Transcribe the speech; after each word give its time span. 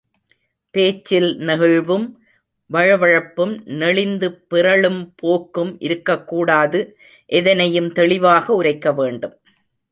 பேச்சில் 0.71 1.27
நெகிழ்வும், 1.39 2.05
வழவழப்பும், 2.69 3.53
நெளிந்து 3.73 4.33
பிறழும் 4.47 5.13
போக்கும் 5.15 5.79
இருக்கக்கூடாது 5.79 6.97
எதனையும் 7.29 7.91
தெளிவாக 7.91 8.53
உரைக்க 8.53 8.91
வேண்டும். 8.91 9.35